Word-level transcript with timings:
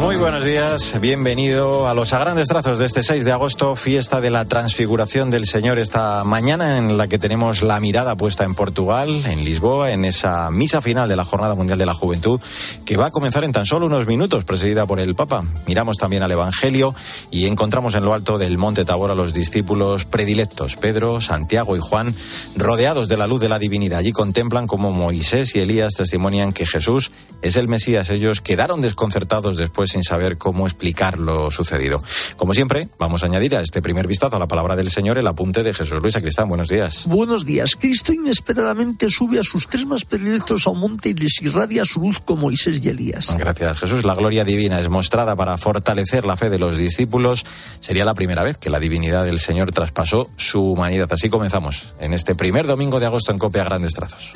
Muy 0.00 0.16
buenos 0.16 0.46
días, 0.46 0.98
bienvenido 0.98 1.86
a 1.86 1.92
los 1.92 2.14
a 2.14 2.18
grandes 2.18 2.48
trazos 2.48 2.78
de 2.78 2.86
este 2.86 3.02
6 3.02 3.22
de 3.22 3.32
agosto, 3.32 3.76
fiesta 3.76 4.22
de 4.22 4.30
la 4.30 4.46
transfiguración 4.46 5.30
del 5.30 5.44
Señor 5.44 5.78
esta 5.78 6.24
mañana 6.24 6.78
en 6.78 6.96
la 6.96 7.06
que 7.06 7.18
tenemos 7.18 7.62
la 7.62 7.78
mirada 7.80 8.16
puesta 8.16 8.44
en 8.44 8.54
Portugal, 8.54 9.26
en 9.26 9.44
Lisboa, 9.44 9.90
en 9.90 10.06
esa 10.06 10.50
misa 10.50 10.80
final 10.80 11.06
de 11.06 11.16
la 11.16 11.26
Jornada 11.26 11.54
Mundial 11.54 11.78
de 11.78 11.84
la 11.84 11.92
Juventud 11.92 12.40
que 12.86 12.96
va 12.96 13.06
a 13.06 13.10
comenzar 13.10 13.44
en 13.44 13.52
tan 13.52 13.66
solo 13.66 13.86
unos 13.86 14.06
minutos, 14.06 14.44
presidida 14.44 14.86
por 14.86 15.00
el 15.00 15.14
Papa. 15.14 15.44
Miramos 15.66 15.98
también 15.98 16.22
al 16.22 16.32
Evangelio 16.32 16.94
y 17.30 17.46
encontramos 17.46 17.94
en 17.94 18.06
lo 18.06 18.14
alto 18.14 18.38
del 18.38 18.56
Monte 18.56 18.86
Tabor 18.86 19.10
a 19.10 19.14
los 19.14 19.34
discípulos 19.34 20.06
predilectos, 20.06 20.76
Pedro, 20.76 21.20
Santiago 21.20 21.76
y 21.76 21.80
Juan, 21.80 22.14
rodeados 22.56 23.08
de 23.08 23.18
la 23.18 23.26
luz 23.26 23.42
de 23.42 23.50
la 23.50 23.58
divinidad. 23.58 23.98
Allí 23.98 24.12
contemplan 24.12 24.66
cómo 24.66 24.92
Moisés 24.92 25.54
y 25.56 25.60
Elías 25.60 25.92
testimonian 25.94 26.52
que 26.52 26.64
Jesús 26.64 27.12
es 27.42 27.56
el 27.56 27.68
Mesías. 27.68 28.08
Ellos 28.08 28.40
quedaron 28.40 28.80
desconcertados 28.80 29.58
después 29.58 29.89
sin 29.90 30.02
saber 30.02 30.38
cómo 30.38 30.66
explicar 30.66 31.18
lo 31.18 31.50
sucedido. 31.50 32.02
Como 32.36 32.54
siempre, 32.54 32.88
vamos 32.98 33.22
a 33.22 33.26
añadir 33.26 33.56
a 33.56 33.60
este 33.60 33.82
primer 33.82 34.06
vistazo 34.06 34.36
a 34.36 34.38
la 34.38 34.46
palabra 34.46 34.76
del 34.76 34.90
Señor 34.90 35.18
el 35.18 35.26
apunte 35.26 35.62
de 35.62 35.74
Jesús 35.74 36.00
Luis 36.02 36.16
Acristán. 36.16 36.48
Buenos 36.48 36.68
días. 36.68 37.04
Buenos 37.06 37.44
días. 37.44 37.76
Cristo 37.76 38.12
inesperadamente 38.12 39.10
sube 39.10 39.38
a 39.38 39.42
sus 39.42 39.68
tres 39.68 39.86
más 39.86 40.04
predilectos 40.04 40.66
a 40.66 40.70
un 40.70 40.80
monte 40.80 41.10
y 41.10 41.14
les 41.14 41.40
irradia 41.42 41.84
su 41.84 42.00
luz 42.00 42.20
como 42.24 42.42
Moisés 42.42 42.84
y 42.84 42.88
Elías. 42.88 43.36
Gracias, 43.38 43.78
Jesús. 43.78 44.04
La 44.04 44.14
gloria 44.14 44.44
divina 44.44 44.80
es 44.80 44.88
mostrada 44.88 45.36
para 45.36 45.56
fortalecer 45.58 46.24
la 46.24 46.36
fe 46.36 46.50
de 46.50 46.58
los 46.58 46.76
discípulos. 46.76 47.44
Sería 47.80 48.04
la 48.04 48.14
primera 48.14 48.42
vez 48.42 48.58
que 48.58 48.70
la 48.70 48.80
divinidad 48.80 49.24
del 49.24 49.38
Señor 49.38 49.72
traspasó 49.72 50.30
su 50.36 50.62
humanidad. 50.62 51.12
Así 51.12 51.28
comenzamos 51.28 51.94
en 52.00 52.14
este 52.14 52.34
primer 52.34 52.66
domingo 52.66 53.00
de 53.00 53.06
agosto 53.06 53.32
en 53.32 53.38
Copia 53.38 53.64
Grandes 53.64 53.94
Trazos. 53.94 54.32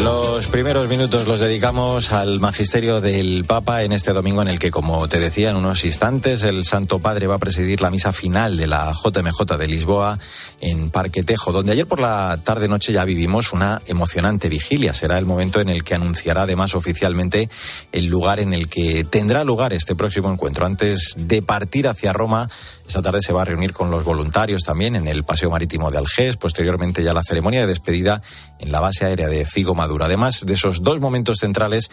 Los 0.00 0.46
primeros 0.46 0.88
minutos 0.88 1.26
los 1.26 1.38
dedicamos 1.38 2.12
al 2.12 2.40
magisterio 2.40 3.00
del 3.00 3.44
Papa 3.44 3.82
en 3.82 3.92
este 3.92 4.12
domingo 4.12 4.40
en 4.42 4.48
el 4.48 4.58
que, 4.58 4.70
como 4.70 5.06
te 5.08 5.20
decía 5.20 5.50
en 5.50 5.56
unos 5.56 5.84
instantes, 5.84 6.42
el 6.42 6.64
Santo 6.64 6.98
Padre 6.98 7.26
va 7.26 7.34
a 7.34 7.38
presidir 7.38 7.80
la 7.82 7.90
misa 7.90 8.12
final 8.12 8.56
de 8.56 8.66
la 8.66 8.92
JMJ 8.92 9.56
de 9.58 9.66
Lisboa 9.68 10.18
en 10.60 10.90
Parque 10.90 11.22
Tejo, 11.22 11.52
donde 11.52 11.72
ayer 11.72 11.86
por 11.86 12.00
la 12.00 12.38
tarde-noche 12.42 12.92
ya 12.92 13.04
vivimos 13.04 13.52
una 13.52 13.82
emocionante 13.86 14.48
vigilia. 14.48 14.94
Será 14.94 15.18
el 15.18 15.26
momento 15.26 15.60
en 15.60 15.68
el 15.68 15.84
que 15.84 15.94
anunciará 15.94 16.42
además 16.42 16.74
oficialmente 16.74 17.50
el 17.92 18.06
lugar 18.06 18.40
en 18.40 18.54
el 18.54 18.68
que 18.68 19.04
tendrá 19.04 19.44
lugar 19.44 19.72
este 19.72 19.94
próximo 19.94 20.32
encuentro. 20.32 20.64
Antes 20.64 21.14
de 21.18 21.42
partir 21.42 21.86
hacia 21.86 22.12
Roma, 22.12 22.48
esta 22.86 23.02
tarde 23.02 23.20
se 23.22 23.32
va 23.32 23.42
a 23.42 23.46
reunir 23.46 23.72
con 23.72 23.90
los 23.90 24.04
voluntarios 24.04 24.62
también 24.64 24.96
en 24.96 25.06
el 25.06 25.24
Paseo 25.24 25.50
Marítimo 25.50 25.90
de 25.90 25.98
Algés, 25.98 26.36
posteriormente 26.36 27.02
ya 27.02 27.12
la 27.12 27.22
ceremonia 27.22 27.60
de 27.60 27.66
despedida 27.66 28.22
en 28.62 28.72
la 28.72 28.80
base 28.80 29.04
aérea 29.04 29.28
de 29.28 29.44
Figo 29.44 29.74
Maduro. 29.74 30.04
Además 30.04 30.46
de 30.46 30.54
esos 30.54 30.82
dos 30.82 31.00
momentos 31.00 31.38
centrales, 31.38 31.90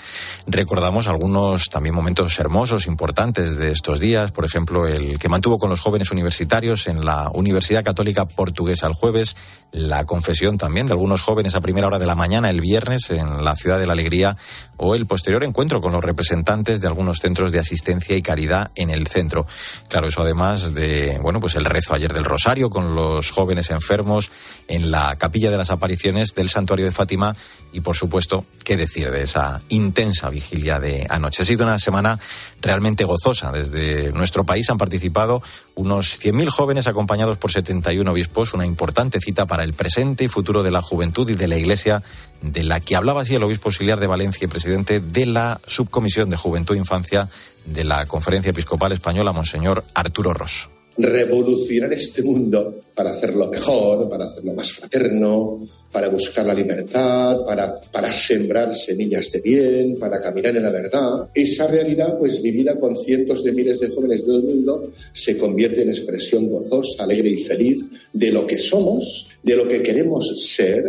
recordamos 0.48 1.08
algunos 1.08 1.66
también 1.66 1.96
momentos 1.96 2.40
hermosos, 2.40 2.88
importantes 2.88 3.58
de 3.58 3.72
estos 3.72 4.00
días, 4.00 4.32
por 4.32 4.46
ejemplo, 4.46 4.88
el 4.88 5.20
que 5.20 5.30
mantuvo 5.30 5.58
con 5.58 5.70
los 5.70 5.82
jóvenes 5.82 6.12
universitarios 6.12 6.88
en 6.88 7.04
la 7.04 7.30
Universidad 7.34 7.84
Católica 7.84 8.26
Portuguesa 8.26 8.88
el 8.88 8.94
jueves, 8.94 9.36
la 9.72 10.06
confesión 10.06 10.58
también 10.58 10.88
de 10.88 10.94
algunos 10.94 11.22
jóvenes 11.22 11.56
a 11.56 11.62
primera 11.62 11.88
hora 11.88 12.00
de 12.00 12.06
la 12.06 12.16
mañana 12.16 12.50
el 12.50 12.62
viernes 12.62 13.10
en 13.10 13.44
la 13.44 13.56
Ciudad 13.56 13.80
de 13.80 13.88
la 13.88 13.94
Alegría 13.94 14.38
o 14.80 14.96
el 14.96 15.06
posterior 15.06 15.44
encuentro 15.44 15.82
con 15.82 15.92
los 15.92 16.04
representantes 16.04 16.82
de 16.82 16.88
algunos 16.88 17.20
centros 17.20 17.52
de 17.52 17.60
asistencia 17.60 18.16
y 18.16 18.22
caridad 18.22 18.72
en 18.76 18.90
el 18.90 19.08
centro. 19.08 19.46
Claro, 19.88 20.08
eso 20.08 20.22
además 20.22 20.74
de, 20.74 21.20
bueno, 21.22 21.40
pues 21.40 21.56
el 21.56 21.66
rezo 21.66 21.94
ayer 21.94 22.14
del 22.14 22.26
Rosario 22.26 22.70
con 22.70 22.96
los 22.96 23.32
jóvenes 23.32 23.70
enfermos 23.70 24.32
en 24.68 24.92
la 24.92 25.16
Capilla 25.18 25.52
de 25.52 25.58
las 25.58 25.70
Apariciones 25.70 26.34
del 26.36 26.50
Santuario 26.50 26.86
de 26.86 26.92
Fátima 26.92 27.36
y, 27.72 27.82
por 27.82 27.96
supuesto, 27.96 28.46
qué 28.64 28.78
decir 28.78 29.12
de 29.12 29.24
esa 29.24 29.62
intensa 29.70 30.30
vigilia 30.30 30.80
de 30.80 31.06
anoche. 31.10 31.44
Ha 31.44 31.46
sido 31.46 31.66
una 31.66 31.80
semana 31.80 32.20
realmente 32.62 33.04
gozosa. 33.04 33.52
Desde 33.52 34.12
nuestro 34.12 34.44
país 34.44 34.70
han 34.70 34.78
participado 34.78 35.42
unos 35.76 36.20
100.000 36.20 36.50
jóvenes 36.50 36.88
acompañados 36.88 37.38
por 37.38 37.52
71 37.52 38.12
obispos, 38.12 38.54
una 38.54 38.66
importante 38.66 39.20
cita 39.20 39.46
para 39.46 39.64
el 39.64 39.74
presente 39.74 40.24
y 40.24 40.28
futuro 40.28 40.64
de 40.64 40.72
la 40.72 40.82
juventud 40.82 41.30
y 41.30 41.36
de 41.36 41.48
la 41.48 41.58
Iglesia, 41.58 42.04
de 42.42 42.64
la 42.64 42.80
que 42.80 42.96
hablaba 42.96 43.22
así 43.22 43.36
el 43.36 43.44
obispo 43.44 43.70
auxiliar 43.70 44.00
de 44.00 44.08
Valencia 44.08 44.46
y 44.46 44.48
presidente 44.48 45.00
de 45.00 45.26
la 45.26 45.60
Subcomisión 45.68 46.30
de 46.30 46.38
Juventud 46.38 46.76
e 46.76 46.80
Infancia 46.80 47.30
de 47.66 47.84
la 47.84 48.06
Conferencia 48.06 48.52
Episcopal 48.52 48.92
Española, 48.92 49.32
Monseñor 49.32 49.86
Arturo 49.94 50.34
Ross 50.34 50.70
revolucionar 51.00 51.94
este 51.94 52.22
mundo 52.24 52.82
para 52.94 53.12
hacerlo 53.12 53.48
mejor, 53.48 54.10
para 54.10 54.26
hacerlo 54.26 54.54
más 54.54 54.72
fraterno, 54.72 55.66
para 55.92 56.10
buscar 56.10 56.46
la 56.46 56.54
libertad, 56.54 57.46
para, 57.46 57.74
para 57.92 58.12
sembrar 58.12 58.76
semillas 58.76 59.32
de 59.32 59.40
bien, 59.40 59.96
para 59.98 60.22
caminar 60.22 60.58
en 60.58 60.64
la 60.64 60.72
verdad. 60.72 61.30
Esa 61.34 61.68
realidad, 61.68 62.18
pues 62.18 62.42
vivida 62.42 62.78
con 62.78 62.98
cientos 62.98 63.44
de 63.44 63.54
miles 63.54 63.80
de 63.80 63.90
jóvenes 63.90 64.26
del 64.26 64.44
mundo, 64.44 64.92
se 65.14 65.38
convierte 65.38 65.84
en 65.84 65.90
expresión 65.90 66.50
gozosa, 66.50 67.04
alegre 67.04 67.30
y 67.30 67.38
feliz 67.38 67.80
de 68.12 68.32
lo 68.32 68.46
que 68.46 68.58
somos, 68.58 69.30
de 69.42 69.56
lo 69.56 69.68
que 69.68 69.82
queremos 69.82 70.28
ser 70.54 70.84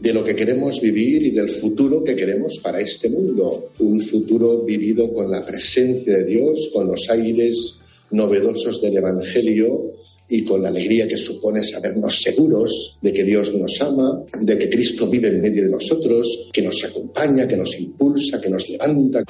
de 0.00 0.12
lo 0.12 0.24
que 0.24 0.34
queremos 0.34 0.82
vivir 0.82 1.22
y 1.22 1.30
del 1.30 1.48
futuro 1.48 2.02
que 2.02 2.16
queremos 2.16 2.58
para 2.62 2.80
este 2.80 3.08
mundo. 3.08 3.70
Un 3.78 4.02
futuro 4.02 4.62
vivido 4.62 5.14
con 5.14 5.30
la 5.30 5.40
presencia 5.40 6.18
de 6.18 6.24
Dios, 6.24 6.68
con 6.74 6.88
los 6.88 7.08
aires 7.08 7.83
novedosos 8.14 8.80
del 8.80 8.96
Evangelio 8.96 9.92
y 10.28 10.42
con 10.42 10.62
la 10.62 10.68
alegría 10.68 11.06
que 11.06 11.16
supone 11.16 11.62
sabernos 11.62 12.22
seguros 12.22 12.98
de 13.02 13.12
que 13.12 13.24
Dios 13.24 13.54
nos 13.54 13.80
ama, 13.82 14.24
de 14.40 14.56
que 14.56 14.70
Cristo 14.70 15.06
vive 15.08 15.28
en 15.28 15.42
medio 15.42 15.64
de 15.64 15.70
nosotros, 15.70 16.48
que 16.52 16.62
nos 16.62 16.82
acompaña, 16.84 17.46
que 17.46 17.56
nos 17.56 17.78
impulsa, 17.78 18.40
que 18.40 18.48
nos 18.48 18.68
levanta. 18.70 19.22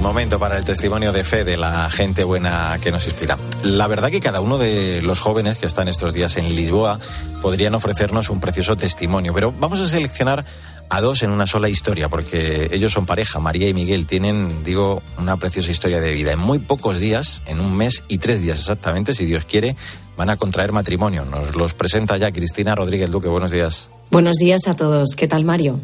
Momento 0.00 0.38
para 0.38 0.56
el 0.56 0.64
testimonio 0.64 1.12
de 1.12 1.24
fe 1.24 1.44
de 1.44 1.56
la 1.56 1.90
gente 1.90 2.24
buena 2.24 2.78
que 2.80 2.90
nos 2.90 3.06
inspira. 3.06 3.36
La 3.62 3.86
verdad 3.86 4.10
que 4.10 4.20
cada 4.20 4.40
uno 4.40 4.58
de 4.58 5.02
los 5.02 5.20
jóvenes 5.20 5.58
que 5.58 5.66
están 5.66 5.88
estos 5.88 6.14
días 6.14 6.36
en 6.36 6.54
Lisboa 6.54 6.98
podrían 7.42 7.74
ofrecernos 7.74 8.30
un 8.30 8.40
precioso 8.40 8.76
testimonio, 8.76 9.34
pero 9.34 9.52
vamos 9.52 9.80
a 9.80 9.86
seleccionar 9.86 10.44
a 10.88 11.00
dos 11.00 11.22
en 11.22 11.30
una 11.30 11.46
sola 11.46 11.68
historia, 11.68 12.08
porque 12.08 12.68
ellos 12.72 12.92
son 12.92 13.06
pareja, 13.06 13.38
María 13.38 13.68
y 13.68 13.74
Miguel, 13.74 14.06
tienen, 14.06 14.64
digo, 14.64 15.02
una 15.18 15.36
preciosa 15.36 15.70
historia 15.70 16.00
de 16.00 16.12
vida. 16.12 16.32
En 16.32 16.40
muy 16.40 16.58
pocos 16.58 16.98
días, 16.98 17.42
en 17.46 17.60
un 17.60 17.76
mes 17.76 18.02
y 18.08 18.18
tres 18.18 18.42
días 18.42 18.58
exactamente, 18.58 19.14
si 19.14 19.26
Dios 19.26 19.44
quiere, 19.44 19.76
van 20.16 20.30
a 20.30 20.36
contraer 20.36 20.72
matrimonio. 20.72 21.24
Nos 21.24 21.54
los 21.54 21.74
presenta 21.74 22.16
ya 22.16 22.32
Cristina 22.32 22.74
Rodríguez 22.74 23.10
Duque. 23.10 23.28
Buenos 23.28 23.50
días. 23.50 23.88
Buenos 24.12 24.38
días 24.38 24.66
a 24.66 24.74
todos. 24.74 25.14
¿Qué 25.14 25.28
tal, 25.28 25.44
Mario? 25.44 25.78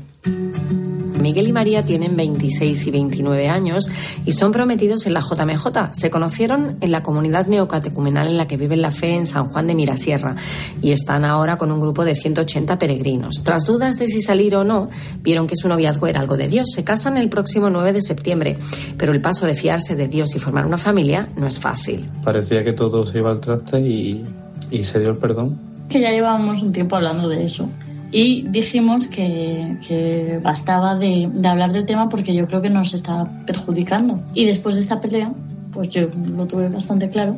Miguel 1.22 1.46
y 1.46 1.52
María 1.52 1.84
tienen 1.84 2.16
26 2.16 2.88
y 2.88 2.90
29 2.90 3.48
años 3.48 3.88
y 4.24 4.32
son 4.32 4.50
prometidos 4.50 5.06
en 5.06 5.14
la 5.14 5.20
JMJ. 5.20 5.92
Se 5.92 6.10
conocieron 6.10 6.76
en 6.80 6.90
la 6.90 7.04
comunidad 7.04 7.46
neocatecumenal 7.46 8.26
en 8.26 8.36
la 8.36 8.48
que 8.48 8.56
viven 8.56 8.82
la 8.82 8.90
fe 8.90 9.14
en 9.14 9.26
San 9.26 9.50
Juan 9.50 9.68
de 9.68 9.76
Mirasierra 9.76 10.34
y 10.82 10.90
están 10.90 11.24
ahora 11.24 11.56
con 11.56 11.70
un 11.70 11.80
grupo 11.80 12.04
de 12.04 12.16
180 12.16 12.76
peregrinos. 12.80 13.44
Tras 13.44 13.64
dudas 13.64 13.96
de 13.96 14.08
si 14.08 14.20
salir 14.20 14.56
o 14.56 14.64
no, 14.64 14.90
vieron 15.22 15.46
que 15.46 15.54
su 15.54 15.68
noviazgo 15.68 16.08
era 16.08 16.20
algo 16.20 16.36
de 16.36 16.48
Dios. 16.48 16.72
Se 16.74 16.82
casan 16.82 17.18
el 17.18 17.28
próximo 17.28 17.70
9 17.70 17.92
de 17.92 18.02
septiembre, 18.02 18.56
pero 18.98 19.12
el 19.12 19.20
paso 19.20 19.46
de 19.46 19.54
fiarse 19.54 19.94
de 19.94 20.08
Dios 20.08 20.34
y 20.34 20.40
formar 20.40 20.66
una 20.66 20.78
familia 20.78 21.28
no 21.36 21.46
es 21.46 21.60
fácil. 21.60 22.10
Parecía 22.24 22.64
que 22.64 22.72
todo 22.72 23.06
se 23.06 23.18
iba 23.18 23.30
al 23.30 23.40
traste 23.40 23.80
y, 23.82 24.24
y 24.72 24.82
se 24.82 24.98
dio 24.98 25.10
el 25.10 25.16
perdón. 25.16 25.56
Que 25.88 26.00
ya 26.00 26.10
llevábamos 26.10 26.60
un 26.62 26.72
tiempo 26.72 26.96
hablando 26.96 27.28
de 27.28 27.44
eso 27.44 27.68
y 28.16 28.48
dijimos 28.48 29.08
que, 29.08 30.40
bastaba 30.42 30.94
de, 30.96 31.30
hablar 31.44 31.70
del 31.74 31.84
tema 31.84 32.08
porque 32.08 32.34
yo 32.34 32.46
creo 32.46 32.62
que 32.62 32.70
nos 32.70 32.94
está 32.94 33.28
perjudicando. 33.46 34.18
Y 34.32 34.46
después 34.46 34.76
de 34.76 34.80
esta 34.80 35.02
pelea, 35.02 35.30
pues 35.70 35.90
yo 35.90 36.08
lo 36.34 36.46
tuve 36.46 36.70
bastante 36.70 37.10
claro 37.10 37.36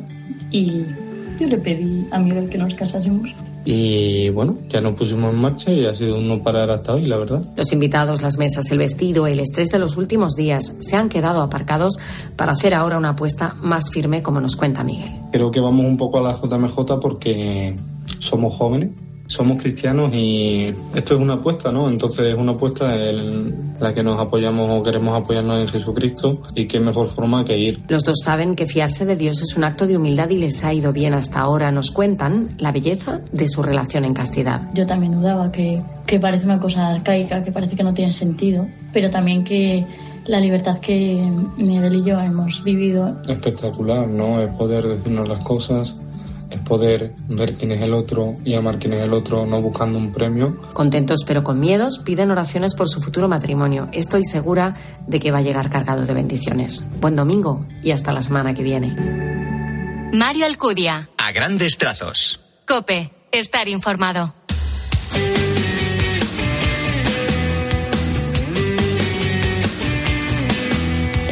y 0.51 0.85
yo 1.37 1.47
le 1.47 1.57
pedí 1.57 2.05
a 2.11 2.19
Miguel 2.19 2.47
que 2.47 2.57
nos 2.57 2.73
casásemos. 2.75 3.29
Y 3.65 4.29
bueno, 4.29 4.55
ya 4.69 4.79
nos 4.79 4.93
pusimos 4.93 5.33
en 5.33 5.41
marcha 5.41 5.69
y 5.69 5.85
ha 5.85 5.93
sido 5.93 6.17
un 6.17 6.29
no 6.29 6.41
parar 6.41 6.69
hasta 6.69 6.93
hoy, 6.93 7.03
la 7.03 7.17
verdad. 7.17 7.43
Los 7.57 7.73
invitados, 7.73 8.21
las 8.21 8.37
mesas, 8.37 8.71
el 8.71 8.77
vestido, 8.77 9.27
el 9.27 9.41
estrés 9.41 9.67
de 9.71 9.79
los 9.79 9.97
últimos 9.97 10.35
días 10.35 10.77
se 10.79 10.95
han 10.95 11.09
quedado 11.09 11.41
aparcados 11.41 11.99
para 12.37 12.53
hacer 12.53 12.73
ahora 12.73 12.97
una 12.97 13.09
apuesta 13.09 13.53
más 13.61 13.89
firme, 13.89 14.23
como 14.23 14.39
nos 14.39 14.55
cuenta 14.55 14.85
Miguel. 14.85 15.11
Creo 15.33 15.51
que 15.51 15.59
vamos 15.59 15.85
un 15.85 15.97
poco 15.97 16.19
a 16.19 16.21
la 16.21 16.39
JMJ 16.39 17.01
porque 17.01 17.75
somos 18.19 18.53
jóvenes 18.53 18.91
somos 19.29 19.61
cristianos 19.61 20.11
y 20.13 20.73
esto 20.95 21.13
es 21.13 21.21
una 21.21 21.33
apuesta, 21.33 21.71
¿no? 21.71 21.87
Entonces 21.87 22.29
es 22.29 22.35
una 22.35 22.53
apuesta 22.53 22.95
en 22.95 23.73
la 23.79 23.93
que 23.93 24.01
nos 24.01 24.19
apoyamos 24.19 24.67
o 24.71 24.83
queremos 24.83 25.15
apoyarnos 25.15 25.61
en 25.61 25.67
Jesucristo 25.67 26.41
y 26.55 26.65
qué 26.65 26.79
mejor 26.79 27.07
forma 27.07 27.45
que 27.45 27.55
ir. 27.57 27.79
Los 27.87 28.03
dos 28.03 28.17
saben 28.23 28.55
que 28.55 28.65
fiarse 28.65 29.05
de 29.05 29.15
Dios 29.15 29.41
es 29.43 29.55
un 29.55 29.63
acto 29.63 29.85
de 29.85 29.97
humildad 29.97 30.29
y 30.29 30.39
les 30.39 30.63
ha 30.63 30.73
ido 30.73 30.91
bien 30.91 31.13
hasta 31.13 31.41
ahora. 31.41 31.71
Nos 31.71 31.91
cuentan 31.91 32.55
la 32.57 32.71
belleza 32.71 33.21
de 33.31 33.47
su 33.47 33.61
relación 33.61 34.03
en 34.03 34.15
castidad. 34.15 34.63
Yo 34.73 34.87
también 34.87 35.11
dudaba 35.11 35.51
que, 35.51 35.79
que 36.07 36.19
parece 36.19 36.45
una 36.45 36.59
cosa 36.59 36.89
arcaica, 36.89 37.43
que 37.43 37.51
parece 37.51 37.75
que 37.75 37.83
no 37.83 37.93
tiene 37.93 38.11
sentido, 38.11 38.67
pero 38.91 39.11
también 39.11 39.43
que 39.43 39.85
la 40.25 40.39
libertad 40.39 40.79
que 40.79 41.21
Miguel 41.57 41.95
y 41.95 42.03
yo 42.03 42.19
hemos 42.19 42.63
vivido. 42.63 43.15
Espectacular, 43.27 44.07
¿no? 44.07 44.41
Es 44.41 44.49
poder 44.51 44.87
decirnos 44.87 45.27
las 45.27 45.41
cosas, 45.41 45.95
es 46.49 46.61
poder 46.61 47.13
ver 47.27 47.53
quién 47.53 47.71
es 47.71 47.81
el 47.81 47.93
otro 47.93 48.35
y 48.43 48.55
amar 48.55 48.79
quién 48.79 48.93
es 48.93 49.01
el 49.01 49.13
otro, 49.13 49.45
no 49.45 49.61
buscando 49.61 49.97
un 49.97 50.11
premio. 50.11 50.59
Contentos 50.73 51.23
pero 51.25 51.43
con 51.43 51.59
miedos, 51.59 51.99
piden 51.99 52.31
oraciones 52.31 52.73
por 52.75 52.89
su 52.89 53.01
futuro 53.01 53.27
matrimonio. 53.27 53.89
Estoy 53.91 54.25
segura 54.25 54.75
de 55.07 55.19
que 55.19 55.31
va 55.31 55.39
a 55.39 55.41
llegar 55.41 55.69
cargado 55.69 56.05
de 56.05 56.13
bendiciones. 56.13 56.83
Buen 56.99 57.15
domingo 57.15 57.65
y 57.83 57.91
hasta 57.91 58.11
la 58.11 58.21
semana 58.21 58.53
que 58.53 58.63
viene. 58.63 58.93
Mario 60.13 60.45
Alcudia. 60.45 61.09
A 61.17 61.31
grandes 61.31 61.77
trazos. 61.77 62.39
Cope, 62.65 63.11
estar 63.31 63.67
informado. 63.67 64.33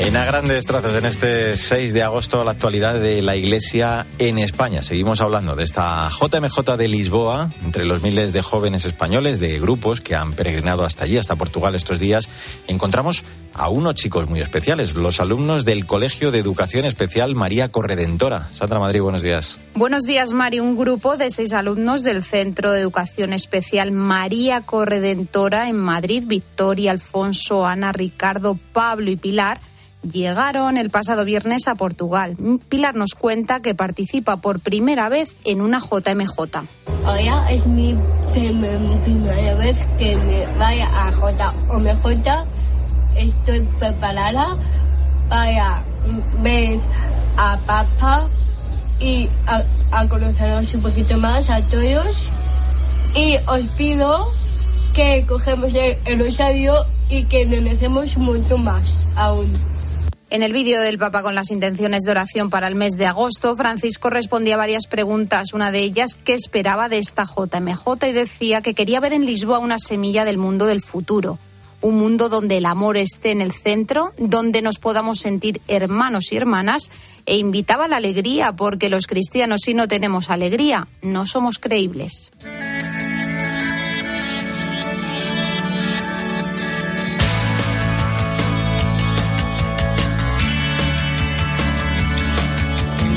En 0.08 0.16
a 0.16 0.24
grandes 0.24 0.66
trazos, 0.66 0.96
en 0.96 1.06
este 1.06 1.58
6 1.58 1.92
de 1.92 2.02
agosto, 2.02 2.46
la 2.46 2.52
actualidad 2.52 2.98
de 2.98 3.22
la 3.22 3.36
Iglesia 3.36 4.08
en 4.20 4.40
España. 4.40 4.82
Seguimos 4.82 5.20
hablando 5.20 5.58
de 5.58 5.66
esta 5.66 6.10
JMJ 6.10 6.78
de 6.78 6.88
Lisboa, 6.88 7.52
entre 7.66 7.84
los 7.84 8.04
miles 8.04 8.32
de 8.32 8.42
jóvenes 8.42 8.86
españoles, 8.86 9.42
de 9.42 9.60
grupos 9.60 10.00
que 10.00 10.16
han 10.16 10.32
peregrinado 10.32 10.86
hasta 10.86 11.04
allí, 11.04 11.18
hasta 11.18 11.36
Portugal 11.36 11.76
estos 11.76 12.00
días. 12.00 12.30
Encontramos 12.70 13.26
a 13.54 13.68
unos 13.68 13.96
chicos 13.96 14.30
muy 14.30 14.40
especiales, 14.40 14.96
los 14.96 15.20
alumnos 15.20 15.66
del 15.66 15.86
Colegio 15.86 16.32
de 16.32 16.40
Educación 16.40 16.86
Especial 16.86 17.36
María 17.36 17.68
Corredentora. 17.68 18.48
Sandra 18.54 18.80
Madrid, 18.80 19.02
buenos 19.02 19.24
días. 19.24 19.60
Buenos 19.74 20.04
días, 20.04 20.32
Mari. 20.32 20.62
Un 20.62 20.78
grupo 20.78 21.18
de 21.18 21.30
seis 21.30 21.52
alumnos 21.52 22.04
del 22.04 22.24
Centro 22.24 22.72
de 22.72 22.80
Educación 22.80 23.34
Especial 23.34 23.92
María 23.92 24.62
Corredentora 24.62 25.68
en 25.68 25.76
Madrid, 25.76 26.24
Victoria, 26.26 26.92
Alfonso, 26.92 27.66
Ana, 27.66 27.92
Ricardo, 27.92 28.58
Pablo 28.72 29.12
y 29.12 29.18
Pilar, 29.18 29.60
llegaron 30.12 30.78
el 30.78 30.90
pasado 30.90 31.26
viernes 31.26 31.68
a 31.68 31.76
Portugal. 31.76 32.38
Pilar 32.70 32.96
nos 32.96 33.14
cuenta 33.14 33.60
que 33.60 33.76
participa 33.76 34.38
por 34.38 34.60
primera 34.60 35.10
vez 35.10 35.36
en 35.46 35.62
una 35.62 35.80
JMJ. 35.80 36.40
Hoy 37.06 37.30
es 37.50 37.66
mi 37.66 37.96
primera 38.34 39.56
vez 39.56 39.80
que 39.98 40.16
me 40.18 40.46
vaya 40.58 40.88
a 40.94 41.12
JMJ. 41.12 42.46
Estoy 43.16 43.62
preparada 43.80 44.58
para 45.30 45.84
ver 46.42 46.80
a 47.38 47.58
papá 47.66 48.28
y 49.00 49.30
a, 49.46 49.64
a 49.92 50.08
conocernos 50.08 50.74
un 50.74 50.82
poquito 50.82 51.18
más 51.18 51.50
a 51.50 51.62
todos. 51.62 52.32
Y 53.16 53.38
os 53.48 53.62
pido 53.78 54.28
que 54.94 55.26
cogemos 55.28 55.74
el, 55.74 55.98
el 56.06 56.20
rosario 56.20 56.74
y 57.10 57.24
que 57.24 57.46
nenecemos 57.46 58.16
un 58.18 58.26
montón 58.26 58.64
más 58.64 59.08
aún. 59.16 59.52
En 60.30 60.44
el 60.44 60.52
vídeo 60.52 60.82
del 60.82 60.98
Papa 60.98 61.24
con 61.24 61.36
las 61.36 61.52
intenciones 61.52 62.04
de 62.04 62.12
oración 62.12 62.50
para 62.50 62.68
el 62.68 62.76
mes 62.76 62.98
de 62.98 63.06
agosto, 63.06 63.56
Francisco 63.56 64.10
respondía 64.10 64.56
a 64.56 64.58
varias 64.58 64.86
preguntas. 64.86 65.54
Una 65.54 65.72
de 65.72 65.80
ellas, 65.80 66.16
¿qué 66.16 66.34
esperaba 66.34 66.90
de 66.90 66.98
esta 66.98 67.24
JMJ? 67.24 68.10
Y 68.10 68.12
decía 68.12 68.62
que 68.62 68.74
quería 68.74 69.00
ver 69.00 69.14
en 69.14 69.26
Lisboa 69.26 69.60
una 69.60 69.80
semilla 69.80 70.26
del 70.26 70.38
mundo 70.38 70.66
del 70.66 70.82
futuro. 70.82 71.40
Un 71.80 71.96
mundo 71.98 72.28
donde 72.28 72.58
el 72.58 72.66
amor 72.66 72.98
esté 72.98 73.32
en 73.32 73.40
el 73.40 73.54
centro, 73.54 74.12
donde 74.18 74.62
nos 74.62 74.80
podamos 74.80 75.20
sentir 75.20 75.62
hermanos 75.70 76.34
y 76.34 76.36
hermanas, 76.38 76.92
e 77.26 77.38
invitaba 77.38 77.86
a 77.86 77.88
la 77.88 77.98
alegría, 77.98 78.52
porque 78.52 78.90
los 78.90 79.08
cristianos, 79.08 79.62
si 79.64 79.74
no 79.74 79.88
tenemos 79.88 80.30
alegría, 80.30 80.90
no 81.02 81.26
somos 81.26 81.58
creíbles. 81.58 82.32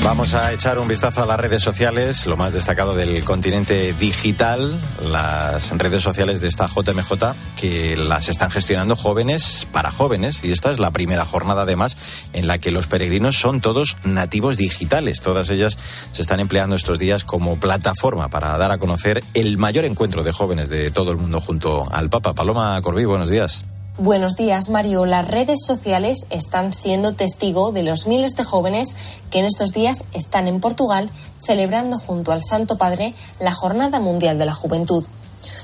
Vamos 0.03 0.33
a 0.33 0.51
echar 0.51 0.79
un 0.79 0.87
vistazo 0.87 1.21
a 1.21 1.25
las 1.25 1.39
redes 1.39 1.61
sociales, 1.61 2.25
lo 2.25 2.35
más 2.35 2.53
destacado 2.53 2.95
del 2.95 3.23
continente 3.23 3.93
digital, 3.93 4.79
las 5.03 5.77
redes 5.77 6.01
sociales 6.01 6.41
de 6.41 6.47
esta 6.47 6.67
JMJ 6.67 7.33
que 7.55 7.95
las 7.95 8.27
están 8.27 8.49
gestionando 8.49 8.95
jóvenes 8.95 9.67
para 9.71 9.91
jóvenes 9.91 10.43
y 10.43 10.51
esta 10.51 10.71
es 10.71 10.79
la 10.79 10.91
primera 10.91 11.23
jornada 11.23 11.61
además 11.61 11.95
en 12.33 12.47
la 12.47 12.57
que 12.57 12.71
los 12.71 12.87
peregrinos 12.87 13.37
son 13.37 13.61
todos 13.61 13.95
nativos 14.03 14.57
digitales. 14.57 15.21
Todas 15.21 15.49
ellas 15.49 15.77
se 16.11 16.21
están 16.21 16.39
empleando 16.39 16.75
estos 16.75 16.97
días 16.97 17.23
como 17.23 17.59
plataforma 17.59 18.29
para 18.29 18.57
dar 18.57 18.71
a 18.71 18.79
conocer 18.79 19.23
el 19.35 19.57
mayor 19.57 19.85
encuentro 19.85 20.23
de 20.23 20.31
jóvenes 20.31 20.69
de 20.69 20.89
todo 20.91 21.11
el 21.11 21.17
mundo 21.17 21.39
junto 21.39 21.87
al 21.91 22.09
Papa. 22.09 22.33
Paloma 22.33 22.81
Corbí, 22.81 23.05
buenos 23.05 23.29
días. 23.29 23.63
Buenos 24.03 24.35
días, 24.35 24.69
Mario. 24.69 25.05
Las 25.05 25.27
redes 25.27 25.59
sociales 25.63 26.25
están 26.31 26.73
siendo 26.73 27.13
testigo 27.13 27.71
de 27.71 27.83
los 27.83 28.07
miles 28.07 28.35
de 28.35 28.43
jóvenes 28.43 28.95
que 29.29 29.37
en 29.37 29.45
estos 29.45 29.73
días 29.73 30.05
están 30.11 30.47
en 30.47 30.59
Portugal 30.59 31.11
celebrando 31.39 31.99
junto 31.99 32.31
al 32.31 32.43
Santo 32.43 32.79
Padre 32.79 33.13
la 33.39 33.53
Jornada 33.53 33.99
Mundial 33.99 34.39
de 34.39 34.47
la 34.47 34.55
Juventud. 34.55 35.05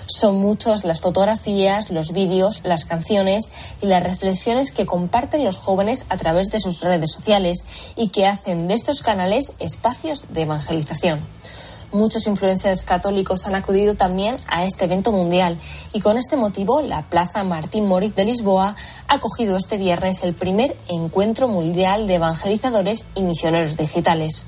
Son 0.05 0.37
muchos 0.37 0.83
las 0.83 1.01
fotografías, 1.01 1.89
los 1.89 2.11
vídeos, 2.11 2.61
las 2.63 2.85
canciones 2.85 3.49
y 3.81 3.87
las 3.87 4.03
reflexiones 4.03 4.71
que 4.71 4.85
comparten 4.85 5.43
los 5.43 5.57
jóvenes 5.57 6.05
a 6.09 6.17
través 6.17 6.51
de 6.51 6.59
sus 6.59 6.81
redes 6.81 7.13
sociales 7.13 7.65
y 7.95 8.09
que 8.09 8.27
hacen 8.27 8.67
de 8.67 8.75
estos 8.75 9.01
canales 9.01 9.53
espacios 9.57 10.31
de 10.31 10.43
evangelización. 10.43 11.25
Muchos 11.91 12.27
influencers 12.27 12.83
católicos 12.83 13.47
han 13.47 13.55
acudido 13.55 13.95
también 13.95 14.35
a 14.47 14.65
este 14.65 14.85
evento 14.85 15.11
mundial 15.11 15.57
y 15.93 16.01
con 16.01 16.17
este 16.17 16.35
motivo 16.35 16.81
la 16.81 17.03
Plaza 17.03 17.43
Martín 17.43 17.87
Moritz 17.87 18.15
de 18.15 18.25
Lisboa 18.25 18.75
ha 19.07 19.13
acogido 19.13 19.55
este 19.55 19.77
viernes 19.77 20.23
el 20.23 20.33
primer 20.33 20.75
encuentro 20.89 21.47
mundial 21.47 22.07
de 22.07 22.15
evangelizadores 22.15 23.07
y 23.15 23.23
misioneros 23.23 23.77
digitales 23.77 24.45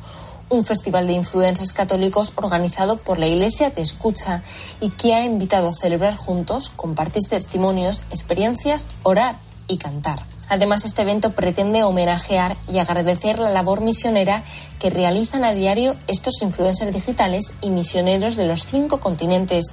un 0.49 0.65
festival 0.65 1.07
de 1.07 1.13
influencers 1.13 1.73
católicos 1.73 2.33
organizado 2.35 2.97
por 2.97 3.19
la 3.19 3.27
Iglesia 3.27 3.69
de 3.69 3.83
Escucha 3.83 4.43
y 4.81 4.89
que 4.89 5.13
ha 5.13 5.23
invitado 5.23 5.69
a 5.69 5.73
celebrar 5.73 6.15
juntos, 6.15 6.69
compartir 6.69 7.21
testimonios, 7.29 8.03
experiencias, 8.11 8.85
orar 9.03 9.35
y 9.67 9.77
cantar. 9.77 10.28
Además, 10.49 10.83
este 10.83 11.03
evento 11.03 11.31
pretende 11.31 11.83
homenajear 11.83 12.57
y 12.71 12.79
agradecer 12.79 13.39
la 13.39 13.51
labor 13.51 13.81
misionera 13.81 14.43
que 14.79 14.89
realizan 14.89 15.43
a 15.43 15.53
diario 15.53 15.95
estos 16.07 16.41
influencers 16.41 16.93
digitales 16.93 17.53
y 17.61 17.69
misioneros 17.69 18.35
de 18.35 18.47
los 18.47 18.65
cinco 18.65 18.99
continentes 18.99 19.65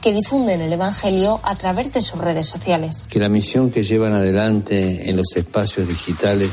que 0.00 0.12
difunden 0.12 0.60
el 0.60 0.72
Evangelio 0.72 1.40
a 1.44 1.54
través 1.54 1.92
de 1.92 2.02
sus 2.02 2.18
redes 2.18 2.48
sociales. 2.48 3.06
Que 3.08 3.20
la 3.20 3.28
misión 3.28 3.70
que 3.70 3.84
llevan 3.84 4.12
adelante 4.12 5.08
en 5.08 5.16
los 5.16 5.36
espacios 5.36 5.86
digitales 5.86 6.50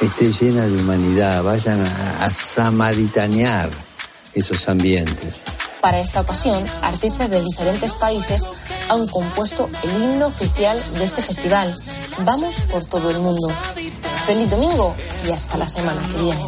esté 0.00 0.30
llena 0.30 0.66
de 0.66 0.76
humanidad, 0.76 1.42
vayan 1.42 1.80
a, 1.80 2.24
a 2.24 2.30
samaritanear 2.30 3.70
esos 4.34 4.68
ambientes. 4.68 5.40
Para 5.80 6.00
esta 6.00 6.20
ocasión, 6.20 6.64
artistas 6.82 7.30
de 7.30 7.40
diferentes 7.40 7.92
países 7.94 8.42
han 8.88 9.06
compuesto 9.06 9.70
el 9.84 10.02
himno 10.02 10.26
oficial 10.26 10.80
de 10.94 11.04
este 11.04 11.22
festival. 11.22 11.74
Vamos 12.24 12.60
por 12.62 12.84
todo 12.86 13.10
el 13.10 13.20
mundo. 13.20 13.48
Feliz 14.26 14.50
domingo 14.50 14.94
y 15.26 15.30
hasta 15.30 15.56
la 15.56 15.68
semana 15.68 16.00
que 16.02 16.22
viene. 16.22 16.40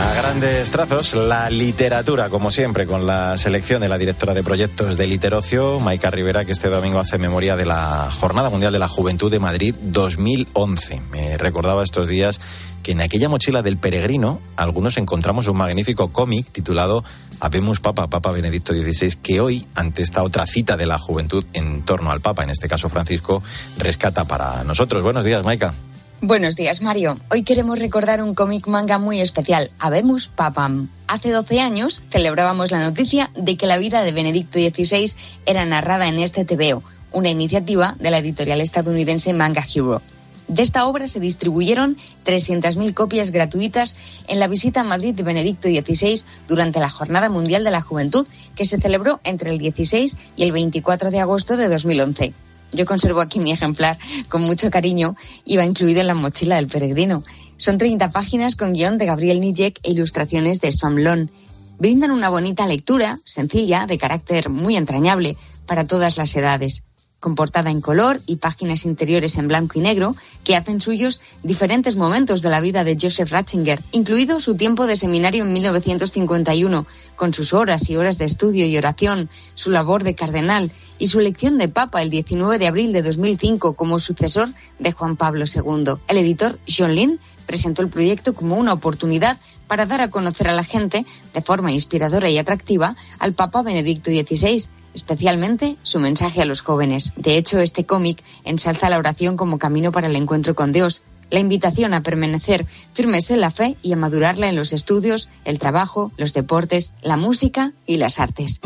A 0.00 0.14
grandes 0.14 0.70
trazos, 0.70 1.14
la 1.14 1.48
literatura, 1.48 2.28
como 2.28 2.50
siempre, 2.50 2.86
con 2.86 3.06
la 3.06 3.38
selección 3.38 3.80
de 3.80 3.88
la 3.88 3.96
directora 3.96 4.34
de 4.34 4.42
proyectos 4.42 4.96
de 4.96 5.06
Literocio, 5.06 5.80
Maika 5.80 6.10
Rivera, 6.10 6.44
que 6.44 6.52
este 6.52 6.68
domingo 6.68 6.98
hace 6.98 7.18
memoria 7.18 7.56
de 7.56 7.64
la 7.64 8.10
Jornada 8.10 8.50
Mundial 8.50 8.72
de 8.72 8.78
la 8.78 8.88
Juventud 8.88 9.30
de 9.30 9.38
Madrid 9.38 9.74
2011. 9.80 11.00
Me 11.10 11.38
recordaba 11.38 11.82
estos 11.82 12.08
días 12.08 12.40
que 12.82 12.92
en 12.92 13.00
aquella 13.00 13.28
mochila 13.28 13.62
del 13.62 13.78
peregrino, 13.78 14.40
algunos 14.54 14.96
encontramos 14.96 15.48
un 15.48 15.56
magnífico 15.56 16.12
cómic 16.12 16.52
titulado 16.52 17.02
Habemos 17.40 17.80
Papa, 17.80 18.08
Papa 18.08 18.32
Benedicto 18.32 18.72
XVI, 18.72 19.16
que 19.22 19.40
hoy, 19.40 19.66
ante 19.74 20.02
esta 20.02 20.22
otra 20.22 20.46
cita 20.46 20.76
de 20.76 20.86
la 20.86 20.98
juventud 20.98 21.44
en 21.52 21.82
torno 21.82 22.10
al 22.10 22.20
Papa, 22.20 22.44
en 22.44 22.50
este 22.50 22.68
caso 22.68 22.88
Francisco, 22.88 23.42
rescata 23.78 24.24
para 24.24 24.64
nosotros. 24.64 25.02
Buenos 25.02 25.24
días, 25.24 25.44
Maika. 25.44 25.74
Buenos 26.22 26.56
días, 26.56 26.80
Mario. 26.80 27.18
Hoy 27.30 27.42
queremos 27.42 27.78
recordar 27.78 28.22
un 28.22 28.34
cómic 28.34 28.66
manga 28.68 28.98
muy 28.98 29.20
especial, 29.20 29.70
Habemos 29.78 30.28
Papam. 30.28 30.88
Hace 31.08 31.30
12 31.30 31.60
años 31.60 32.02
celebrábamos 32.10 32.70
la 32.70 32.80
noticia 32.80 33.30
de 33.36 33.58
que 33.58 33.66
la 33.66 33.76
vida 33.76 34.02
de 34.02 34.12
Benedicto 34.12 34.58
XVI 34.58 35.12
era 35.44 35.66
narrada 35.66 36.08
en 36.08 36.18
este 36.18 36.46
TVO, 36.46 36.82
una 37.12 37.28
iniciativa 37.28 37.96
de 37.98 38.10
la 38.10 38.18
editorial 38.18 38.62
estadounidense 38.62 39.34
Manga 39.34 39.62
Hero. 39.62 40.00
De 40.48 40.62
esta 40.62 40.86
obra 40.86 41.08
se 41.08 41.18
distribuyeron 41.18 41.96
300.000 42.24 42.94
copias 42.94 43.32
gratuitas 43.32 43.96
en 44.28 44.38
la 44.38 44.46
visita 44.46 44.82
a 44.82 44.84
Madrid 44.84 45.14
de 45.14 45.24
Benedicto 45.24 45.68
XVI 45.68 46.22
durante 46.46 46.78
la 46.78 46.88
Jornada 46.88 47.28
Mundial 47.28 47.64
de 47.64 47.72
la 47.72 47.80
Juventud, 47.80 48.26
que 48.54 48.64
se 48.64 48.80
celebró 48.80 49.20
entre 49.24 49.50
el 49.50 49.58
16 49.58 50.16
y 50.36 50.42
el 50.44 50.52
24 50.52 51.10
de 51.10 51.20
agosto 51.20 51.56
de 51.56 51.68
2011. 51.68 52.32
Yo 52.72 52.86
conservo 52.86 53.20
aquí 53.20 53.40
mi 53.40 53.50
ejemplar 53.50 53.98
con 54.28 54.42
mucho 54.42 54.70
cariño 54.70 55.16
y 55.44 55.56
va 55.56 55.64
incluido 55.64 56.00
en 56.00 56.06
la 56.06 56.14
mochila 56.14 56.56
del 56.56 56.68
peregrino. 56.68 57.24
Son 57.56 57.78
30 57.78 58.10
páginas 58.10 58.54
con 58.54 58.72
guion 58.72 58.98
de 58.98 59.06
Gabriel 59.06 59.40
Nijek 59.40 59.80
e 59.82 59.90
ilustraciones 59.90 60.60
de 60.60 60.70
Sam 60.70 60.96
Lon. 60.98 61.30
brindan 61.78 62.10
una 62.10 62.28
bonita 62.28 62.66
lectura, 62.66 63.18
sencilla, 63.24 63.86
de 63.86 63.98
carácter 63.98 64.48
muy 64.48 64.76
entrañable, 64.76 65.36
para 65.66 65.86
todas 65.86 66.16
las 66.16 66.34
edades 66.36 66.84
con 67.20 67.34
portada 67.34 67.70
en 67.70 67.80
color 67.80 68.20
y 68.26 68.36
páginas 68.36 68.84
interiores 68.84 69.36
en 69.36 69.48
blanco 69.48 69.78
y 69.78 69.82
negro, 69.82 70.14
que 70.44 70.56
hacen 70.56 70.80
suyos 70.80 71.20
diferentes 71.42 71.96
momentos 71.96 72.42
de 72.42 72.50
la 72.50 72.60
vida 72.60 72.84
de 72.84 72.96
Joseph 73.00 73.30
Ratzinger, 73.30 73.82
incluido 73.92 74.38
su 74.40 74.54
tiempo 74.54 74.86
de 74.86 74.96
seminario 74.96 75.44
en 75.44 75.52
1951, 75.52 76.86
con 77.16 77.34
sus 77.34 77.52
horas 77.52 77.88
y 77.90 77.96
horas 77.96 78.18
de 78.18 78.26
estudio 78.26 78.66
y 78.66 78.76
oración, 78.76 79.30
su 79.54 79.70
labor 79.70 80.04
de 80.04 80.14
cardenal 80.14 80.70
y 80.98 81.08
su 81.08 81.20
elección 81.20 81.58
de 81.58 81.68
papa 81.68 82.02
el 82.02 82.10
19 82.10 82.58
de 82.58 82.66
abril 82.66 82.92
de 82.92 83.02
2005 83.02 83.74
como 83.74 83.98
sucesor 83.98 84.48
de 84.78 84.92
Juan 84.92 85.16
Pablo 85.16 85.44
II. 85.46 85.94
El 86.08 86.18
editor 86.18 86.58
John 86.68 86.94
Lynn 86.94 87.20
presentó 87.46 87.82
el 87.82 87.88
proyecto 87.88 88.34
como 88.34 88.56
una 88.56 88.72
oportunidad 88.72 89.38
para 89.66 89.86
dar 89.86 90.00
a 90.00 90.10
conocer 90.10 90.48
a 90.48 90.52
la 90.52 90.64
gente, 90.64 91.04
de 91.34 91.42
forma 91.42 91.72
inspiradora 91.72 92.30
y 92.30 92.38
atractiva, 92.38 92.94
al 93.18 93.34
Papa 93.34 93.62
Benedicto 93.62 94.10
XVI 94.10 94.68
especialmente 94.96 95.76
su 95.82 96.00
mensaje 96.00 96.42
a 96.42 96.46
los 96.46 96.62
jóvenes. 96.62 97.12
De 97.16 97.36
hecho, 97.36 97.60
este 97.60 97.84
cómic 97.84 98.24
ensalza 98.44 98.90
la 98.90 98.98
oración 98.98 99.36
como 99.36 99.58
camino 99.58 99.92
para 99.92 100.08
el 100.08 100.16
encuentro 100.16 100.56
con 100.56 100.72
Dios, 100.72 101.02
la 101.30 101.40
invitación 101.40 101.94
a 101.94 102.02
permanecer 102.02 102.66
firmes 102.92 103.30
en 103.30 103.40
la 103.40 103.50
fe 103.50 103.76
y 103.82 103.92
a 103.92 103.96
madurarla 103.96 104.48
en 104.48 104.56
los 104.56 104.72
estudios, 104.72 105.28
el 105.44 105.58
trabajo, 105.58 106.12
los 106.16 106.32
deportes, 106.32 106.94
la 107.02 107.16
música 107.16 107.72
y 107.86 107.98
las 107.98 108.18
artes. 108.18 108.60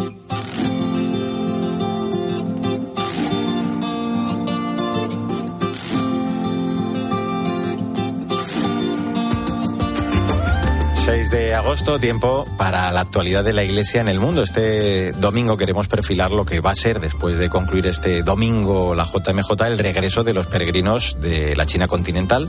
6 11.10 11.30
de 11.32 11.54
agosto, 11.56 11.98
tiempo 11.98 12.44
para 12.56 12.92
la 12.92 13.00
actualidad 13.00 13.42
de 13.42 13.52
la 13.52 13.64
Iglesia 13.64 14.00
en 14.00 14.06
el 14.06 14.20
mundo. 14.20 14.44
Este 14.44 15.10
domingo 15.10 15.56
queremos 15.56 15.88
perfilar 15.88 16.30
lo 16.30 16.44
que 16.44 16.60
va 16.60 16.70
a 16.70 16.76
ser, 16.76 17.00
después 17.00 17.36
de 17.36 17.50
concluir 17.50 17.88
este 17.88 18.22
domingo 18.22 18.94
la 18.94 19.04
JMJ, 19.04 19.66
el 19.66 19.78
regreso 19.78 20.22
de 20.22 20.34
los 20.34 20.46
peregrinos 20.46 21.20
de 21.20 21.56
la 21.56 21.66
China 21.66 21.88
continental 21.88 22.48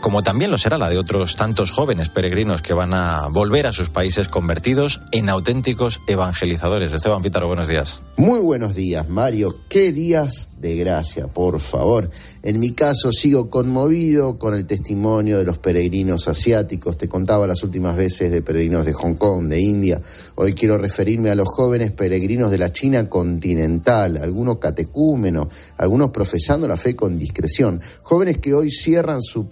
como 0.00 0.22
también 0.22 0.50
lo 0.50 0.58
será 0.58 0.78
la 0.78 0.88
de 0.88 0.98
otros 0.98 1.36
tantos 1.36 1.70
jóvenes 1.70 2.08
peregrinos 2.08 2.62
que 2.62 2.72
van 2.72 2.94
a 2.94 3.28
volver 3.28 3.66
a 3.66 3.72
sus 3.72 3.88
países 3.88 4.28
convertidos 4.28 5.00
en 5.12 5.28
auténticos 5.28 6.00
evangelizadores. 6.06 6.92
Esteban 6.92 7.22
Pítaro, 7.22 7.46
buenos 7.46 7.68
días. 7.68 8.00
Muy 8.16 8.40
buenos 8.40 8.74
días, 8.74 9.08
Mario. 9.08 9.56
Qué 9.68 9.92
días 9.92 10.50
de 10.60 10.76
gracia, 10.76 11.28
por 11.28 11.60
favor. 11.60 12.10
En 12.42 12.60
mi 12.60 12.72
caso 12.72 13.12
sigo 13.12 13.50
conmovido 13.50 14.38
con 14.38 14.54
el 14.54 14.66
testimonio 14.66 15.38
de 15.38 15.44
los 15.44 15.58
peregrinos 15.58 16.28
asiáticos. 16.28 16.96
Te 16.96 17.08
contaba 17.08 17.46
las 17.46 17.62
últimas 17.62 17.96
veces 17.96 18.30
de 18.30 18.42
peregrinos 18.42 18.86
de 18.86 18.92
Hong 18.92 19.14
Kong, 19.14 19.48
de 19.48 19.60
India. 19.60 20.00
Hoy 20.36 20.54
quiero 20.54 20.78
referirme 20.78 21.30
a 21.30 21.34
los 21.34 21.48
jóvenes 21.48 21.92
peregrinos 21.92 22.50
de 22.50 22.58
la 22.58 22.72
China 22.72 23.08
continental, 23.08 24.16
algunos 24.16 24.58
catecúmenos, 24.58 25.48
algunos 25.76 26.10
profesando 26.10 26.66
la 26.66 26.76
fe 26.76 26.96
con 26.96 27.18
discreción. 27.18 27.80
Jóvenes 28.02 28.38
que 28.38 28.54
hoy 28.54 28.70
cierran 28.70 29.22
su 29.22 29.48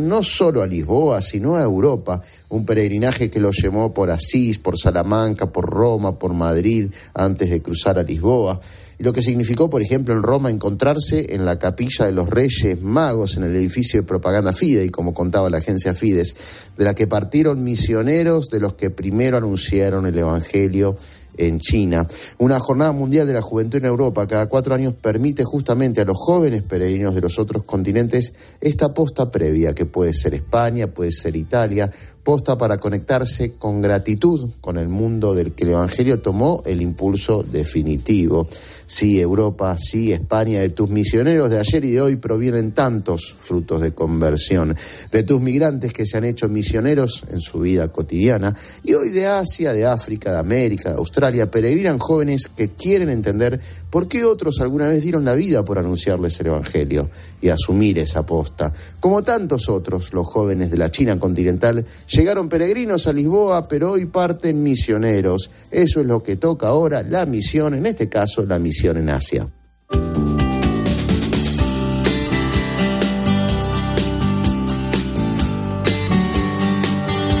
no 0.00 0.22
solo 0.22 0.62
a 0.62 0.66
Lisboa, 0.66 1.20
sino 1.22 1.56
a 1.56 1.62
Europa. 1.62 2.22
Un 2.48 2.64
peregrinaje 2.64 3.30
que 3.30 3.40
los 3.40 3.56
llevó 3.56 3.92
por 3.92 4.10
Asís, 4.10 4.58
por 4.58 4.78
Salamanca, 4.78 5.52
por 5.52 5.68
Roma, 5.68 6.18
por 6.18 6.32
Madrid, 6.32 6.90
antes 7.14 7.50
de 7.50 7.62
cruzar 7.62 7.98
a 7.98 8.02
Lisboa 8.02 8.60
y 8.98 9.04
lo 9.04 9.12
que 9.12 9.22
significó, 9.22 9.70
por 9.70 9.80
ejemplo, 9.80 10.12
en 10.12 10.24
Roma 10.24 10.50
encontrarse 10.50 11.34
en 11.34 11.44
la 11.44 11.58
capilla 11.60 12.06
de 12.06 12.12
los 12.12 12.28
Reyes 12.28 12.82
Magos, 12.82 13.36
en 13.36 13.44
el 13.44 13.54
edificio 13.54 14.00
de 14.00 14.06
propaganda 14.06 14.52
Fidei, 14.52 14.90
como 14.90 15.14
contaba 15.14 15.48
la 15.50 15.58
agencia 15.58 15.94
Fides, 15.94 16.34
de 16.76 16.84
la 16.84 16.94
que 16.94 17.06
partieron 17.06 17.62
misioneros 17.62 18.48
de 18.48 18.58
los 18.58 18.74
que 18.74 18.90
primero 18.90 19.36
anunciaron 19.36 20.06
el 20.06 20.18
Evangelio 20.18 20.96
en 21.36 21.58
China. 21.58 22.06
Una 22.38 22.58
jornada 22.58 22.92
mundial 22.92 23.26
de 23.26 23.34
la 23.34 23.42
juventud 23.42 23.78
en 23.78 23.86
Europa 23.86 24.26
cada 24.26 24.46
cuatro 24.46 24.74
años 24.74 24.94
permite 24.94 25.44
justamente 25.44 26.00
a 26.00 26.04
los 26.04 26.16
jóvenes 26.16 26.62
peregrinos 26.62 27.14
de 27.14 27.20
los 27.20 27.38
otros 27.38 27.64
continentes 27.64 28.32
esta 28.60 28.94
posta 28.94 29.30
previa, 29.30 29.74
que 29.74 29.86
puede 29.86 30.12
ser 30.12 30.34
España, 30.34 30.88
puede 30.88 31.12
ser 31.12 31.36
Italia, 31.36 31.90
posta 32.28 32.58
para 32.58 32.76
conectarse 32.76 33.54
con 33.54 33.80
gratitud 33.80 34.50
con 34.60 34.76
el 34.76 34.90
mundo 34.90 35.34
del 35.34 35.52
que 35.52 35.64
el 35.64 35.70
Evangelio 35.70 36.20
tomó 36.20 36.62
el 36.66 36.82
impulso 36.82 37.42
definitivo. 37.42 38.46
Sí, 38.84 39.18
Europa, 39.18 39.74
sí, 39.78 40.12
España, 40.12 40.60
de 40.60 40.68
tus 40.68 40.90
misioneros 40.90 41.50
de 41.50 41.58
ayer 41.58 41.86
y 41.86 41.92
de 41.92 42.02
hoy 42.02 42.16
provienen 42.16 42.72
tantos 42.72 43.34
frutos 43.38 43.80
de 43.80 43.92
conversión, 43.92 44.76
de 45.10 45.22
tus 45.22 45.40
migrantes 45.40 45.94
que 45.94 46.04
se 46.04 46.18
han 46.18 46.26
hecho 46.26 46.50
misioneros 46.50 47.24
en 47.30 47.40
su 47.40 47.60
vida 47.60 47.88
cotidiana, 47.88 48.54
y 48.84 48.92
hoy 48.92 49.08
de 49.08 49.26
Asia, 49.26 49.72
de 49.72 49.86
África, 49.86 50.32
de 50.32 50.38
América, 50.38 50.90
de 50.90 50.96
Australia, 50.96 51.50
peregrinan 51.50 51.98
jóvenes 51.98 52.50
que 52.54 52.68
quieren 52.68 53.08
entender 53.08 53.58
por 53.90 54.06
qué 54.06 54.24
otros 54.24 54.60
alguna 54.60 54.88
vez 54.88 55.02
dieron 55.02 55.24
la 55.24 55.34
vida 55.34 55.64
por 55.64 55.78
anunciarles 55.78 56.38
el 56.40 56.48
Evangelio 56.48 57.08
y 57.40 57.48
asumir 57.48 57.98
esa 57.98 58.26
posta. 58.26 58.72
Como 59.00 59.22
tantos 59.22 59.68
otros, 59.68 60.12
los 60.12 60.26
jóvenes 60.26 60.70
de 60.70 60.76
la 60.76 60.90
China 60.90 61.18
continental 61.18 61.84
llegaron 62.18 62.48
peregrinos 62.48 63.06
a 63.06 63.12
Lisboa, 63.12 63.68
pero 63.68 63.92
hoy 63.92 64.06
parten 64.06 64.62
misioneros. 64.62 65.50
Eso 65.70 66.00
es 66.00 66.06
lo 66.06 66.22
que 66.22 66.36
toca 66.36 66.68
ahora 66.68 67.02
la 67.02 67.26
misión, 67.26 67.74
en 67.74 67.86
este 67.86 68.08
caso 68.08 68.44
la 68.44 68.58
misión 68.58 68.96
en 68.96 69.10
Asia. 69.10 69.48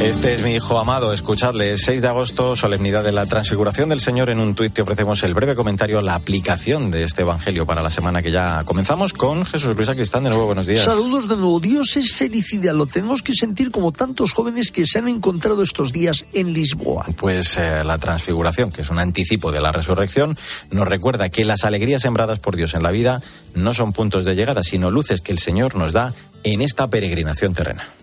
Este 0.08 0.32
es 0.32 0.42
mi 0.42 0.54
hijo 0.54 0.78
amado, 0.78 1.12
escuchadle. 1.12 1.76
6 1.76 2.00
de 2.00 2.08
agosto, 2.08 2.56
solemnidad 2.56 3.04
de 3.04 3.12
la 3.12 3.26
transfiguración 3.26 3.90
del 3.90 4.00
Señor. 4.00 4.30
En 4.30 4.40
un 4.40 4.54
tuit 4.54 4.72
te 4.72 4.80
ofrecemos 4.80 5.22
el 5.22 5.34
breve 5.34 5.54
comentario, 5.54 6.00
la 6.00 6.14
aplicación 6.14 6.90
de 6.90 7.04
este 7.04 7.22
evangelio 7.22 7.66
para 7.66 7.82
la 7.82 7.90
semana 7.90 8.22
que 8.22 8.30
ya 8.30 8.64
comenzamos 8.64 9.12
con 9.12 9.44
Jesús 9.44 9.76
Luis 9.76 9.90
Cristán. 9.90 10.24
De 10.24 10.30
nuevo, 10.30 10.46
buenos 10.46 10.66
días. 10.66 10.82
Saludos 10.82 11.28
de 11.28 11.36
nuevo. 11.36 11.60
Dios 11.60 11.98
es 11.98 12.14
felicidad. 12.14 12.72
Lo 12.72 12.86
tenemos 12.86 13.22
que 13.22 13.34
sentir 13.34 13.70
como 13.70 13.92
tantos 13.92 14.32
jóvenes 14.32 14.72
que 14.72 14.86
se 14.86 14.98
han 14.98 15.08
encontrado 15.08 15.62
estos 15.62 15.92
días 15.92 16.24
en 16.32 16.54
Lisboa. 16.54 17.04
Pues 17.14 17.58
eh, 17.58 17.84
la 17.84 17.98
transfiguración, 17.98 18.72
que 18.72 18.80
es 18.80 18.88
un 18.88 19.00
anticipo 19.00 19.52
de 19.52 19.60
la 19.60 19.72
resurrección, 19.72 20.38
nos 20.70 20.88
recuerda 20.88 21.28
que 21.28 21.44
las 21.44 21.64
alegrías 21.64 22.00
sembradas 22.00 22.38
por 22.38 22.56
Dios 22.56 22.72
en 22.72 22.82
la 22.82 22.90
vida 22.92 23.20
no 23.54 23.74
son 23.74 23.92
puntos 23.92 24.24
de 24.24 24.34
llegada, 24.34 24.64
sino 24.64 24.90
luces 24.90 25.20
que 25.20 25.32
el 25.32 25.38
Señor 25.38 25.74
nos 25.74 25.92
da 25.92 26.14
en 26.44 26.62
esta 26.62 26.88
peregrinación 26.88 27.52
terrena. 27.52 27.97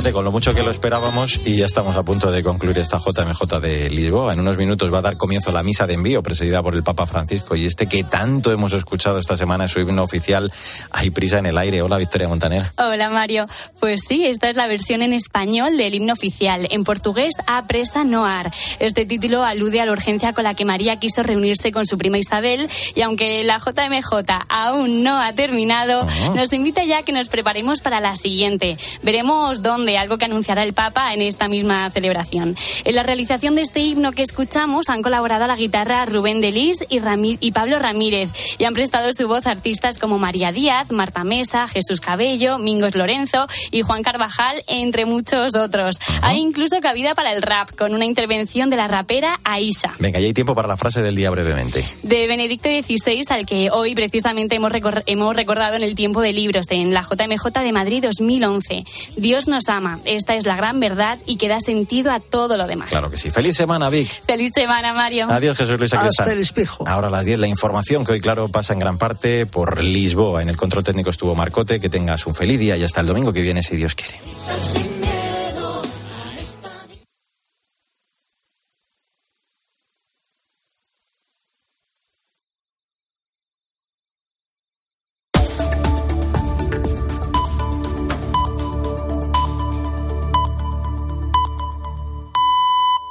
Fíjate, 0.00 0.14
con 0.14 0.24
lo 0.24 0.32
mucho 0.32 0.54
que 0.54 0.62
lo 0.62 0.70
esperábamos 0.70 1.38
y 1.44 1.58
ya 1.58 1.66
estamos 1.66 1.94
a 1.94 2.02
punto 2.02 2.32
de 2.32 2.42
concluir 2.42 2.78
esta 2.78 2.98
JMJ 2.98 3.60
de 3.60 3.90
Lisboa. 3.90 4.32
En 4.32 4.40
unos 4.40 4.56
minutos 4.56 4.90
va 4.90 5.00
a 5.00 5.02
dar 5.02 5.18
comienzo 5.18 5.52
la 5.52 5.62
misa 5.62 5.86
de 5.86 5.92
envío 5.92 6.22
presidida 6.22 6.62
por 6.62 6.74
el 6.74 6.82
Papa 6.82 7.04
Francisco 7.06 7.54
y 7.54 7.66
este 7.66 7.86
que 7.86 8.02
tanto 8.02 8.50
hemos 8.50 8.72
escuchado 8.72 9.18
esta 9.18 9.36
semana 9.36 9.66
es 9.66 9.72
su 9.72 9.80
himno 9.80 10.02
oficial 10.02 10.50
Hay 10.90 11.10
prisa 11.10 11.40
en 11.40 11.44
el 11.44 11.58
aire. 11.58 11.82
Hola 11.82 11.98
Victoria 11.98 12.28
Montaner. 12.28 12.72
Hola 12.78 13.10
Mario. 13.10 13.44
Pues 13.78 14.00
sí, 14.08 14.24
esta 14.24 14.48
es 14.48 14.56
la 14.56 14.66
versión 14.68 15.02
en 15.02 15.12
español 15.12 15.76
del 15.76 15.94
himno 15.94 16.14
oficial. 16.14 16.66
En 16.70 16.82
portugués, 16.82 17.34
A 17.46 17.66
presa 17.66 18.02
no 18.02 18.24
ar. 18.24 18.50
Este 18.78 19.04
título 19.04 19.44
alude 19.44 19.82
a 19.82 19.84
la 19.84 19.92
urgencia 19.92 20.32
con 20.32 20.44
la 20.44 20.54
que 20.54 20.64
María 20.64 20.98
quiso 20.98 21.22
reunirse 21.22 21.72
con 21.72 21.84
su 21.84 21.98
prima 21.98 22.16
Isabel 22.16 22.70
y 22.94 23.02
aunque 23.02 23.44
la 23.44 23.58
JMJ 23.58 24.46
aún 24.48 25.02
no 25.02 25.20
ha 25.20 25.34
terminado, 25.34 26.08
ah. 26.08 26.32
nos 26.34 26.50
invita 26.54 26.84
ya 26.84 27.00
a 27.00 27.02
que 27.02 27.12
nos 27.12 27.28
preparemos 27.28 27.82
para 27.82 28.00
la 28.00 28.16
siguiente. 28.16 28.78
Veremos 29.02 29.60
dónde 29.60 29.89
algo 29.96 30.18
que 30.18 30.24
anunciará 30.24 30.62
el 30.62 30.72
Papa 30.72 31.12
en 31.14 31.22
esta 31.22 31.48
misma 31.48 31.90
celebración. 31.90 32.56
En 32.84 32.94
la 32.94 33.02
realización 33.02 33.54
de 33.54 33.62
este 33.62 33.80
himno 33.80 34.12
que 34.12 34.22
escuchamos 34.22 34.88
han 34.88 35.02
colaborado 35.02 35.44
a 35.44 35.48
la 35.48 35.56
guitarra 35.56 36.04
Rubén 36.06 36.40
Delis 36.40 36.78
y, 36.88 37.00
y 37.40 37.52
Pablo 37.52 37.78
Ramírez 37.78 38.30
y 38.58 38.64
han 38.64 38.74
prestado 38.74 39.12
su 39.12 39.26
voz 39.28 39.46
artistas 39.46 39.98
como 39.98 40.18
María 40.18 40.52
Díaz, 40.52 40.90
Marta 40.90 41.24
Mesa, 41.24 41.68
Jesús 41.68 42.00
Cabello, 42.00 42.58
Mingos 42.58 42.94
Lorenzo 42.94 43.46
y 43.70 43.82
Juan 43.82 44.02
Carvajal, 44.02 44.62
entre 44.68 45.06
muchos 45.06 45.56
otros. 45.56 45.98
Hay 46.22 46.38
incluso 46.38 46.80
cabida 46.80 47.14
para 47.14 47.32
el 47.32 47.42
rap, 47.42 47.70
con 47.76 47.94
una 47.94 48.04
intervención 48.04 48.70
de 48.70 48.76
la 48.76 48.88
rapera 48.88 49.40
Aisa. 49.44 49.94
Venga, 49.98 50.20
ya 50.20 50.26
hay 50.26 50.32
tiempo 50.32 50.54
para 50.54 50.68
la 50.68 50.76
frase 50.76 51.02
del 51.02 51.16
día 51.16 51.30
brevemente. 51.30 51.84
De 52.02 52.26
Benedicto 52.26 52.68
XVI, 52.68 53.24
al 53.30 53.46
que 53.46 53.68
hoy 53.70 53.94
precisamente 53.94 54.56
hemos, 54.56 54.72
hemos 55.06 55.36
recordado 55.36 55.76
en 55.76 55.82
el 55.82 55.94
tiempo 55.94 56.20
de 56.20 56.32
libros, 56.32 56.66
en 56.70 56.92
la 56.92 57.02
JMJ 57.02 57.60
de 57.60 57.72
Madrid 57.72 58.04
2011. 58.04 58.84
Dios 59.16 59.48
nos 59.48 59.68
ama. 59.68 59.79
Esta 60.04 60.36
es 60.36 60.46
la 60.46 60.56
gran 60.56 60.80
verdad 60.80 61.18
y 61.26 61.36
que 61.36 61.48
da 61.48 61.60
sentido 61.60 62.12
a 62.12 62.20
todo 62.20 62.56
lo 62.56 62.66
demás. 62.66 62.90
Claro 62.90 63.10
que 63.10 63.16
sí. 63.16 63.30
Feliz 63.30 63.56
semana, 63.56 63.88
Vic. 63.88 64.22
Feliz 64.24 64.52
semana, 64.54 64.92
Mario. 64.92 65.26
Adiós, 65.30 65.56
Jesús 65.56 65.78
Luis. 65.78 65.92
Hasta 65.94 66.32
el 66.32 66.40
espejo. 66.40 66.86
Ahora 66.86 67.08
a 67.08 67.10
las 67.10 67.24
10 67.24 67.38
la 67.38 67.46
información 67.46 68.04
que 68.04 68.12
hoy, 68.12 68.20
claro, 68.20 68.48
pasa 68.48 68.72
en 68.72 68.78
gran 68.78 68.98
parte 68.98 69.46
por 69.46 69.82
Lisboa. 69.82 70.42
En 70.42 70.48
el 70.48 70.56
control 70.56 70.84
técnico 70.84 71.10
estuvo 71.10 71.34
Marcote. 71.34 71.80
Que 71.80 71.88
tengas 71.88 72.26
un 72.26 72.34
feliz 72.34 72.58
día 72.58 72.76
y 72.76 72.84
hasta 72.84 73.00
el 73.00 73.06
domingo 73.06 73.32
que 73.32 73.42
viene, 73.42 73.62
si 73.62 73.76
Dios 73.76 73.94
quiere. 73.94 74.20